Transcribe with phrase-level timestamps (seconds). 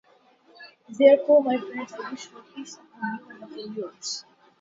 [0.89, 4.25] Therefore, my friends, I wish for peace, upon you and upon yours.